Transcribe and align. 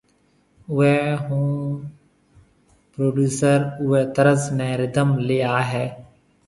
اوئي 0.71 0.95
ھونپروڊيوسر 1.23 3.59
اوئي 3.83 4.03
طرز 4.15 4.41
ني 4.57 4.69
رڌم 4.81 5.09
لي 5.27 5.37
آوي 5.55 5.65
ھيَََ 5.71 5.85